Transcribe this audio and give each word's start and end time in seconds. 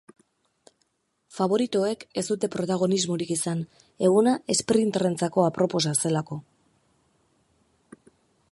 Faboritoek 1.39 2.05
ez 2.21 2.23
dute 2.29 2.49
protagonismorik 2.55 3.33
izan, 3.35 3.61
eguna 4.09 4.33
esprinterrentzako 4.55 5.45
aproposa 5.51 5.93
zelako. 6.05 6.39